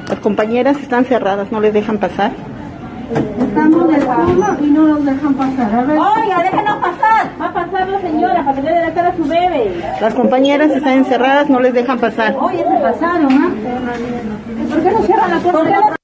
Las 0.08 0.20
compañeras 0.20 0.78
están 0.78 1.04
cerradas, 1.04 1.50
no 1.50 1.60
les 1.60 1.74
dejan 1.74 1.98
pasar. 1.98 2.57
Estamos 3.10 3.88
de 3.88 3.96
turno 4.00 4.56
y 4.60 4.66
no 4.66 4.82
nos 4.88 5.04
dejan 5.04 5.34
pasar. 5.34 5.74
A 5.74 5.82
ver. 5.82 5.98
Oiga, 5.98 6.42
déjenos 6.42 6.76
pasar. 6.76 7.30
Va 7.40 7.46
a 7.46 7.52
pasar 7.52 7.88
la 7.88 8.00
señora 8.00 8.44
para 8.44 8.54
que 8.54 8.62
le 8.62 8.72
dé 8.72 8.80
la 8.80 8.92
cara 8.92 9.08
a 9.08 9.16
su 9.16 9.24
bebé. 9.24 9.82
Las 10.00 10.14
compañeras 10.14 10.70
están 10.70 10.92
encerradas, 10.92 11.48
no 11.48 11.60
les 11.60 11.72
dejan 11.72 11.98
pasar. 11.98 12.36
Oye, 12.38 12.58
se 12.58 12.80
pasaron, 12.80 13.32
¿ah? 13.32 13.50
¿Por 14.70 14.82
qué 14.82 14.90
no 14.90 15.02
cierran 15.02 15.30
la 15.30 15.38
puerta? 15.38 15.96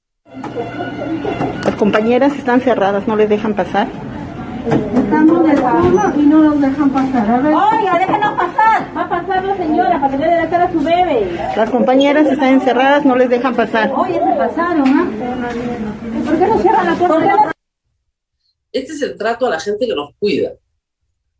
Las 1.65 1.75
compañeras 1.75 2.33
están 2.35 2.61
cerradas, 2.61 3.07
no 3.07 3.15
les 3.15 3.29
dejan 3.29 3.53
pasar. 3.53 3.87
Estamos 4.95 5.43
de 5.47 5.55
turno 5.55 6.13
y 6.17 6.21
no 6.23 6.39
nos 6.39 6.59
dejan 6.61 6.89
pasar. 6.89 7.31
A 7.31 7.37
ver. 7.37 7.53
Oiga, 7.53 7.99
déjenos 7.99 8.33
pasar. 8.33 8.64
Va 8.95 9.01
a 9.01 9.09
pasar 9.09 9.43
la 9.45 9.55
señora 9.55 10.01
para 10.01 10.11
que 10.11 10.17
le 10.17 10.29
dé 10.29 10.35
la 10.37 10.49
cara 10.49 10.65
a 10.65 10.71
su 10.71 10.79
bebé. 10.79 11.31
Las 11.55 11.69
compañeras 11.69 12.27
están 12.27 12.55
encerradas, 12.55 13.05
no 13.05 13.15
les 13.15 13.29
dejan 13.29 13.55
pasar. 13.55 13.91
Oye, 13.95 14.15
se 14.15 14.35
pasaron, 14.37 14.87
¿ah? 14.87 15.07
¿Por 16.25 16.39
qué 16.39 16.47
no 16.47 16.61
cierran 16.61 16.85
la 16.85 16.95
puerta? 16.95 17.51
Este 18.71 18.91
es 18.91 19.01
el 19.01 19.17
trato 19.17 19.45
a 19.45 19.49
la 19.51 19.59
gente 19.59 19.87
que 19.87 19.95
nos 19.95 20.09
cuida, 20.19 20.51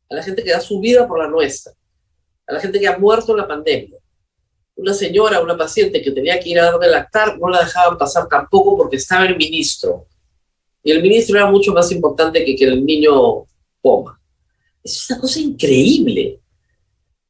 a 0.09 0.15
la 0.15 0.23
gente 0.23 0.43
que 0.43 0.51
da 0.51 0.61
su 0.61 0.79
vida 0.79 1.05
por 1.05 1.19
la 1.19 1.27
nuestra, 1.27 1.73
a 2.47 2.53
la 2.53 2.59
gente 2.61 2.79
que 2.79 2.87
ha 2.87 2.97
muerto 2.97 3.33
en 3.33 3.39
la 3.39 3.47
pandemia. 3.47 3.97
Una 4.77 4.93
señora, 4.93 5.41
una 5.41 5.57
paciente 5.57 6.01
que 6.01 6.11
tenía 6.11 6.39
que 6.39 6.49
ir 6.49 6.59
a 6.59 6.71
darle 6.71 6.89
lactar, 6.89 7.37
no 7.37 7.49
la 7.49 7.59
dejaban 7.59 7.97
pasar 7.97 8.29
tampoco 8.29 8.77
porque 8.77 8.95
estaba 8.95 9.25
el 9.25 9.35
ministro. 9.35 10.05
Y 10.83 10.91
el 10.91 11.01
ministro 11.01 11.37
era 11.37 11.51
mucho 11.51 11.73
más 11.73 11.91
importante 11.91 12.45
que 12.45 12.55
que 12.55 12.65
el 12.65 12.85
niño 12.85 13.45
coma. 13.81 14.17
Es 14.81 15.09
una 15.09 15.19
cosa 15.19 15.39
increíble. 15.39 16.39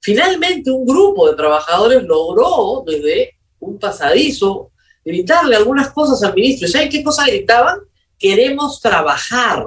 Finalmente 0.05 0.69
un 0.69 0.85
grupo 0.85 1.27
de 1.27 1.35
trabajadores 1.35 2.03
logró 2.03 2.83
desde 2.85 3.39
un 3.57 3.79
pasadizo 3.79 4.71
gritarle 5.03 5.55
algunas 5.55 5.91
cosas 5.91 6.21
al 6.21 6.35
ministro. 6.35 6.67
¿Y 6.67 6.71
saben 6.71 6.89
qué 6.89 7.03
cosa 7.03 7.25
gritaban? 7.25 7.79
Queremos 8.19 8.79
trabajar. 8.79 9.65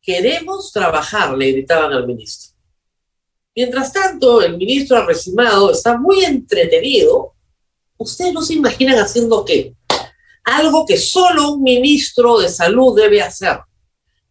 Queremos 0.00 0.72
trabajar, 0.72 1.36
le 1.36 1.52
gritaban 1.52 1.92
al 1.92 2.06
ministro. 2.06 2.56
Mientras 3.54 3.92
tanto, 3.92 4.40
el 4.40 4.56
ministro 4.56 4.96
arrecimado 4.96 5.70
está 5.70 5.98
muy 5.98 6.24
entretenido. 6.24 7.34
Ustedes 7.98 8.32
no 8.32 8.40
se 8.40 8.54
imaginan 8.54 8.96
haciendo 8.96 9.44
qué. 9.44 9.74
Algo 10.44 10.86
que 10.86 10.96
solo 10.96 11.50
un 11.50 11.62
ministro 11.62 12.38
de 12.38 12.48
salud 12.48 12.96
debe 12.96 13.20
hacer. 13.20 13.58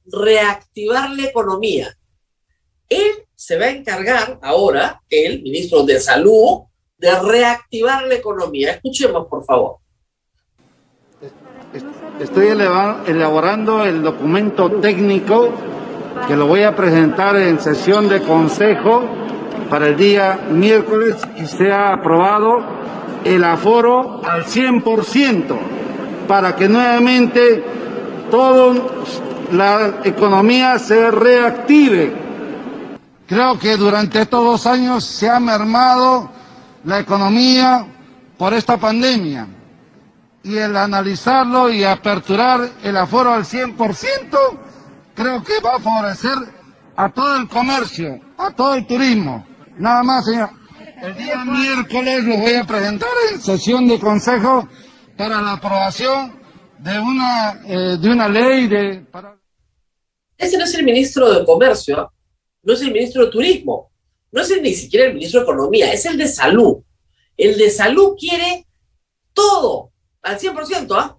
Reactivar 0.06 1.12
la 1.12 1.26
economía. 1.26 1.96
Él 2.90 3.24
se 3.46 3.58
va 3.58 3.66
a 3.66 3.72
encargar 3.72 4.40
ahora, 4.42 5.02
el 5.10 5.44
ministro 5.44 5.84
de 5.84 6.00
salud, 6.00 6.62
de 6.98 7.20
reactivar 7.20 8.04
la 8.04 8.16
economía. 8.16 8.72
Escuchemos, 8.72 9.28
por 9.28 9.44
favor. 9.44 9.80
Estoy 12.22 12.48
elaborando 12.48 13.84
el 13.84 14.02
documento 14.02 14.72
técnico 14.80 15.50
que 16.26 16.38
lo 16.38 16.48
voy 16.48 16.64
a 16.64 16.74
presentar 16.74 17.36
en 17.36 17.60
sesión 17.60 18.08
de 18.08 18.22
consejo 18.22 19.04
para 19.70 19.88
el 19.88 19.98
día 19.98 20.48
miércoles 20.50 21.18
y 21.36 21.46
sea 21.46 21.92
aprobado 21.96 22.64
el 23.26 23.44
aforo 23.44 24.22
al 24.24 24.46
100% 24.46 25.58
para 26.30 26.56
que 26.56 26.70
nuevamente 26.70 27.62
toda 28.32 28.74
la 29.52 30.00
economía 30.06 30.80
se 30.80 31.12
reactive. 31.12 32.23
Creo 33.34 33.58
que 33.58 33.76
durante 33.78 34.22
estos 34.22 34.44
dos 34.44 34.68
años 34.68 35.04
se 35.04 35.28
ha 35.28 35.40
mermado 35.40 36.30
la 36.84 37.00
economía 37.00 37.84
por 38.38 38.54
esta 38.54 38.78
pandemia 38.78 39.48
y 40.44 40.56
el 40.56 40.78
analizarlo 40.78 41.68
y 41.72 41.84
aperturar 41.84 42.70
el 42.84 42.96
aforo 42.96 43.34
al 43.34 43.44
100% 43.44 44.38
creo 45.16 45.44
que 45.44 45.54
va 45.66 45.78
a 45.78 45.80
favorecer 45.80 46.38
a 46.96 47.10
todo 47.10 47.36
el 47.38 47.48
comercio, 47.48 48.22
a 48.38 48.52
todo 48.52 48.76
el 48.76 48.86
turismo. 48.86 49.44
Nada 49.80 50.04
más, 50.04 50.26
señor. 50.26 50.52
El 51.02 51.16
día 51.16 51.44
miércoles 51.44 52.24
lo 52.26 52.38
voy 52.38 52.54
a 52.54 52.64
presentar 52.66 53.10
en 53.32 53.42
sesión 53.42 53.88
de 53.88 54.00
consejo 54.00 54.68
para 55.18 55.42
la 55.42 55.54
aprobación 55.54 56.40
de 56.78 57.00
una, 57.00 57.62
eh, 57.66 57.98
de 58.00 58.10
una 58.12 58.28
ley 58.28 58.68
de... 58.68 59.08
Ese 60.38 60.56
no 60.56 60.66
es 60.66 60.74
el 60.76 60.86
ministro 60.86 61.34
de 61.34 61.44
Comercio, 61.44 62.14
no 62.64 62.74
es 62.74 62.82
el 62.82 62.92
ministro 62.92 63.26
de 63.26 63.32
Turismo, 63.32 63.92
no 64.32 64.42
es 64.42 64.50
el, 64.50 64.64
ni 64.64 64.74
siquiera 64.74 65.06
el 65.06 65.14
ministro 65.14 65.42
de 65.42 65.44
Economía, 65.44 65.94
es 65.94 66.06
el 66.06 66.18
de 66.18 66.28
Salud. 66.28 66.78
El 67.38 67.58
de 67.58 67.70
Salud 67.70 68.16
quiere 68.18 68.66
todo, 69.34 69.92
al 70.22 70.40
100%, 70.40 70.88
¿ah? 70.98 71.18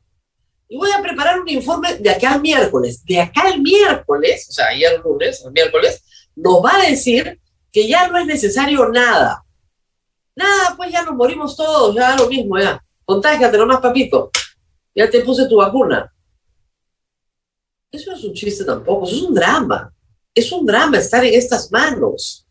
Y 0.68 0.76
voy 0.76 0.90
a 0.90 1.02
preparar 1.02 1.40
un 1.40 1.48
informe 1.48 1.94
de 1.96 2.11
acá 2.11 2.33
al 2.33 2.40
miércoles. 2.40 3.04
De 3.04 3.20
acá 3.20 3.42
al 3.42 3.61
miércoles, 3.61 4.48
o 4.48 4.52
sea, 4.52 4.68
ayer 4.68 5.00
lunes, 5.04 5.44
el 5.44 5.52
miércoles, 5.52 6.02
nos 6.35 6.64
va 6.64 6.76
a 6.76 6.88
decir 6.88 7.40
que 7.70 7.87
ya 7.87 8.09
no 8.09 8.18
es 8.18 8.26
necesario 8.26 8.88
nada. 8.88 9.44
Nada, 10.35 10.74
pues 10.76 10.90
ya 10.90 11.04
nos 11.04 11.14
morimos 11.14 11.57
todos, 11.57 11.94
ya 11.94 12.16
lo 12.16 12.28
mismo, 12.28 12.59
ya. 12.59 12.83
Contágiate 13.04 13.57
nomás, 13.59 13.80
papito. 13.80 14.30
Ya 14.94 15.09
te 15.09 15.20
puse 15.20 15.46
tu 15.46 15.57
vacuna. 15.57 16.12
Eso 17.92 18.11
no 18.11 18.16
es 18.16 18.24
un 18.24 18.33
chiste 18.33 18.64
tampoco, 18.64 19.07
eso 19.07 19.16
es 19.16 19.22
un 19.22 19.35
drama. 19.35 19.93
Es 20.35 20.51
un 20.51 20.66
drama 20.66 20.99
estar 20.99 21.25
en 21.25 21.35
estas 21.35 21.70
manos. 21.70 22.47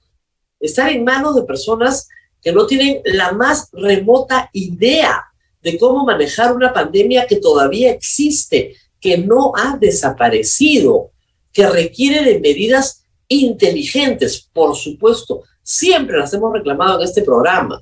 Estar 0.60 0.90
en 0.90 1.04
manos 1.04 1.36
de 1.36 1.44
personas 1.44 2.08
que 2.42 2.52
no 2.52 2.66
tienen 2.66 3.02
la 3.06 3.32
más 3.32 3.70
remota 3.74 4.50
idea 4.54 5.24
de 5.62 5.78
cómo 5.78 6.06
manejar 6.06 6.54
una 6.54 6.74
pandemia 6.74 7.26
que 7.26 7.38
todavía 7.38 7.92
existe, 7.92 8.76
que 9.00 9.18
no 9.18 9.54
ha 9.56 9.78
desaparecido, 9.78 11.12
que 11.52 11.70
requiere 11.70 12.24
de 12.24 12.40
medidas 12.40 13.04
inteligentes, 13.28 14.50
por 14.54 14.76
supuesto. 14.76 15.44
Siempre 15.62 16.18
las 16.18 16.34
hemos 16.34 16.54
reclamado 16.54 17.00
en 17.00 17.06
este 17.06 17.22
programa. 17.22 17.82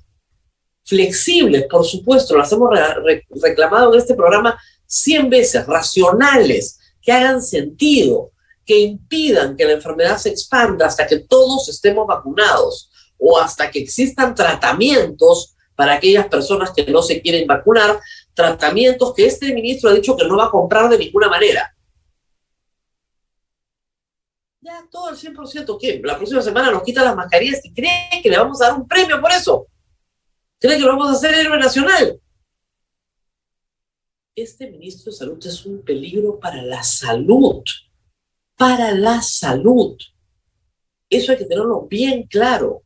Flexibles, 0.83 1.65
por 1.69 1.85
supuesto, 1.85 2.35
las 2.35 2.51
hemos 2.51 2.69
reclamado 3.41 3.93
en 3.93 3.99
este 3.99 4.13
programa 4.13 4.59
100 4.85 5.29
veces, 5.29 5.65
racionales, 5.65 6.79
que 7.01 7.11
hagan 7.11 7.41
sentido, 7.41 8.30
que 8.65 8.79
impidan 8.79 9.55
que 9.55 9.65
la 9.65 9.73
enfermedad 9.73 10.17
se 10.17 10.29
expanda 10.29 10.85
hasta 10.85 11.07
que 11.07 11.19
todos 11.19 11.67
estemos 11.69 12.07
vacunados 12.07 12.89
o 13.17 13.37
hasta 13.39 13.69
que 13.69 13.79
existan 13.79 14.33
tratamientos 14.33 15.55
para 15.75 15.93
aquellas 15.93 16.27
personas 16.27 16.71
que 16.71 16.85
no 16.85 17.01
se 17.01 17.21
quieren 17.21 17.47
vacunar, 17.47 17.99
tratamientos 18.33 19.13
que 19.13 19.25
este 19.25 19.53
ministro 19.53 19.89
ha 19.89 19.93
dicho 19.93 20.15
que 20.15 20.27
no 20.27 20.37
va 20.37 20.45
a 20.45 20.51
comprar 20.51 20.89
de 20.89 20.97
ninguna 20.97 21.27
manera. 21.27 21.75
Ya 24.61 24.87
todo 24.91 25.09
el 25.09 25.17
100%, 25.17 25.77
¿qué? 25.79 25.99
La 26.03 26.17
próxima 26.17 26.41
semana 26.41 26.69
nos 26.69 26.83
quita 26.83 27.03
las 27.03 27.15
mascarillas 27.15 27.65
y 27.65 27.73
cree 27.73 28.21
que 28.21 28.29
le 28.29 28.37
vamos 28.37 28.61
a 28.61 28.67
dar 28.67 28.79
un 28.79 28.87
premio 28.87 29.19
por 29.19 29.31
eso. 29.31 29.65
Cree 30.59 30.77
que 30.77 30.83
lo 30.83 30.89
vamos 30.89 31.09
a 31.09 31.13
hacer 31.13 31.33
héroe 31.33 31.57
nacional. 31.57 32.21
Este 34.35 34.69
ministro 34.69 35.11
de 35.11 35.17
Salud 35.17 35.45
es 35.45 35.65
un 35.65 35.81
peligro 35.81 36.39
para 36.39 36.61
la 36.61 36.83
salud. 36.83 37.63
Para 38.61 38.91
la 38.93 39.21
salud. 39.21 39.97
Eso 41.09 41.31
hay 41.31 41.37
que 41.37 41.45
tenerlo 41.45 41.87
bien 41.87 42.23
claro 42.27 42.83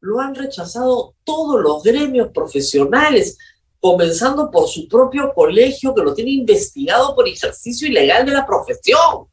lo 0.00 0.18
han 0.20 0.34
rechazado 0.34 1.14
todos 1.24 1.60
los 1.60 1.82
gremios 1.82 2.30
profesionales, 2.32 3.36
comenzando 3.78 4.50
por 4.50 4.68
su 4.68 4.88
propio 4.88 5.32
colegio 5.34 5.94
que 5.94 6.02
lo 6.02 6.14
tiene 6.14 6.32
investigado 6.32 7.14
por 7.14 7.28
ejercicio 7.28 7.88
ilegal 7.88 8.26
de 8.26 8.32
la 8.32 8.46
profesión. 8.46 9.26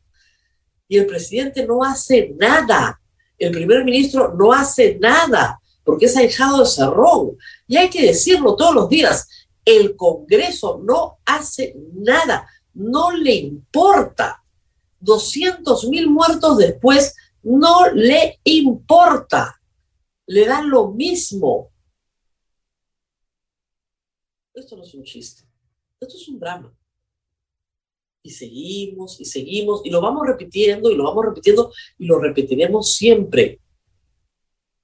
Y 0.88 0.97
el 0.97 1.06
presidente 1.06 1.65
no 1.65 1.84
hace 1.84 2.34
nada. 2.38 3.00
El 3.38 3.52
primer 3.52 3.84
ministro 3.84 4.34
no 4.34 4.54
hace 4.54 4.97
nada 5.00 5.60
porque 5.84 6.06
es 6.06 6.17
ahijado 6.17 6.60
de 6.60 6.65
Cerrón. 6.65 7.38
Y 7.67 7.78
hay 7.78 7.89
que 7.89 8.06
decirlo 8.06 8.56
todos 8.56 8.76
los 8.76 8.89
días. 8.89 9.28
El 9.63 9.95
Congreso 9.95 10.82
no 10.84 11.19
hace 11.26 11.76
nada. 11.93 12.47
No 12.73 13.12
le 13.12 13.36
importa. 13.36 14.43
200 15.00 15.88
mil 15.90 16.10
muertos 16.10 16.58
después 16.58 17.16
no 17.44 17.90
le 17.92 18.40
importa 18.44 19.58
le 20.28 20.46
dan 20.46 20.70
lo 20.70 20.92
mismo. 20.92 21.72
Esto 24.54 24.76
no 24.76 24.84
es 24.84 24.94
un 24.94 25.04
chiste, 25.04 25.44
esto 26.00 26.16
es 26.16 26.28
un 26.28 26.40
drama. 26.40 26.74
Y 28.24 28.30
seguimos 28.30 29.20
y 29.22 29.26
seguimos 29.26 29.82
y 29.86 29.90
lo 29.90 30.02
vamos 30.02 30.28
repitiendo 30.28 30.92
y 30.92 30.96
lo 30.96 31.06
vamos 31.06 31.26
repitiendo 31.26 31.72
y 31.98 32.06
lo 32.06 32.20
repetiremos 32.20 32.94
siempre. 32.94 33.62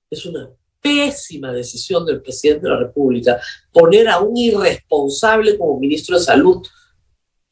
Es 0.10 0.26
una 0.26 0.50
pésima 0.80 1.52
decisión 1.52 2.06
del 2.06 2.22
presidente 2.22 2.68
de 2.68 2.70
la 2.70 2.80
República 2.80 3.42
poner 3.72 4.08
a 4.08 4.20
un 4.20 4.38
irresponsable 4.38 5.58
como 5.58 5.80
ministro 5.80 6.18
de 6.18 6.24
Salud 6.24 6.66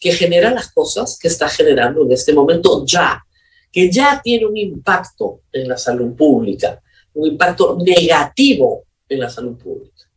que 0.01 0.11
genera 0.11 0.51
las 0.51 0.73
cosas 0.73 1.17
que 1.17 1.29
está 1.29 1.47
generando 1.47 2.03
en 2.03 2.11
este 2.11 2.33
momento 2.33 2.83
ya, 2.85 3.23
que 3.71 3.89
ya 3.89 4.19
tiene 4.21 4.45
un 4.45 4.57
impacto 4.57 5.43
en 5.53 5.69
la 5.69 5.77
salud 5.77 6.13
pública 6.13 6.81
un 7.13 7.27
impacto 7.27 7.77
negativo 7.77 8.85
en 9.07 9.19
la 9.19 9.29
salud 9.29 9.57
pública. 9.57 10.09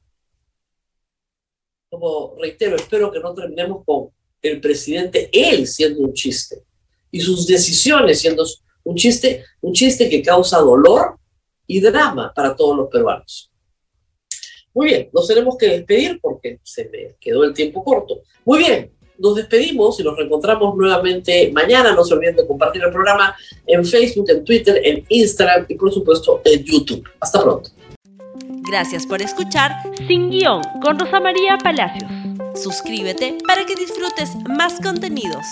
Como 1.90 2.34
reitero, 2.40 2.76
espero 2.76 3.10
que 3.10 3.20
no 3.20 3.34
terminemos 3.34 3.84
con 3.84 4.10
el 4.42 4.60
presidente, 4.60 5.30
él 5.32 5.66
siendo 5.66 6.00
un 6.00 6.12
chiste, 6.12 6.62
y 7.10 7.20
sus 7.20 7.46
decisiones 7.46 8.20
siendo 8.20 8.44
un 8.84 8.96
chiste, 8.96 9.44
un 9.60 9.72
chiste 9.72 10.08
que 10.08 10.22
causa 10.22 10.58
dolor 10.58 11.18
y 11.66 11.80
drama 11.80 12.32
para 12.34 12.54
todos 12.54 12.76
los 12.76 12.88
peruanos. 12.88 13.50
Muy 14.74 14.86
bien, 14.88 15.10
nos 15.12 15.28
tenemos 15.28 15.56
que 15.56 15.68
despedir 15.68 16.18
porque 16.20 16.58
se 16.64 16.88
me 16.88 17.14
quedó 17.20 17.44
el 17.44 17.54
tiempo 17.54 17.84
corto. 17.84 18.22
Muy 18.44 18.58
bien, 18.58 18.92
nos 19.18 19.36
despedimos 19.36 19.98
y 20.00 20.02
nos 20.02 20.16
reencontramos 20.16 20.76
nuevamente 20.76 21.50
mañana. 21.52 21.94
No 21.94 22.04
se 22.04 22.14
olviden 22.14 22.36
de 22.36 22.46
compartir 22.46 22.82
el 22.82 22.90
programa 22.90 23.34
en 23.66 23.84
Facebook, 23.84 24.26
en 24.28 24.44
Twitter, 24.44 24.80
en 24.82 25.04
Instagram 25.08 25.66
y 25.68 25.74
por 25.74 25.92
supuesto 25.92 26.40
en 26.44 26.64
YouTube. 26.64 27.08
Hasta 27.20 27.42
pronto. 27.42 27.70
Gracias 28.66 29.06
por 29.06 29.20
escuchar 29.20 29.72
Sin 30.08 30.30
Guión 30.30 30.62
con 30.82 30.98
Rosa 30.98 31.20
María 31.20 31.58
Palacios. 31.62 32.10
Suscríbete 32.54 33.36
para 33.46 33.66
que 33.66 33.74
disfrutes 33.74 34.36
más 34.48 34.80
contenidos. 34.80 35.44